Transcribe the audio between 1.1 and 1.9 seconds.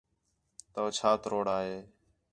تروڑا ہے